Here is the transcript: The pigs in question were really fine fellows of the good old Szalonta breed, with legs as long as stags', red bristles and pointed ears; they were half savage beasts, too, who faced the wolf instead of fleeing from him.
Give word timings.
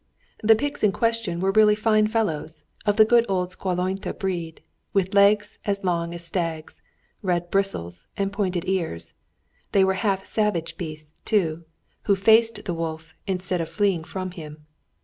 The 0.41 0.55
pigs 0.55 0.83
in 0.83 0.91
question 0.93 1.39
were 1.39 1.51
really 1.51 1.75
fine 1.75 2.07
fellows 2.07 2.63
of 2.87 2.97
the 2.97 3.05
good 3.05 3.23
old 3.29 3.51
Szalonta 3.51 4.17
breed, 4.17 4.63
with 4.93 5.13
legs 5.13 5.59
as 5.63 5.83
long 5.83 6.11
as 6.15 6.25
stags', 6.25 6.81
red 7.21 7.51
bristles 7.51 8.07
and 8.17 8.33
pointed 8.33 8.67
ears; 8.67 9.13
they 9.73 9.83
were 9.83 9.93
half 9.93 10.25
savage 10.25 10.75
beasts, 10.75 11.19
too, 11.23 11.65
who 12.05 12.15
faced 12.15 12.65
the 12.65 12.73
wolf 12.73 13.13
instead 13.27 13.61
of 13.61 13.69
fleeing 13.69 14.03
from 14.03 14.31
him. 14.31 14.65